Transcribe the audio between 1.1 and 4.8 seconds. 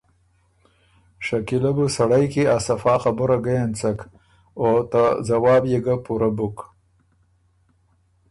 شکیلۀ بُو سړئ کی ا صفا خبُره ګۀ اېنڅک او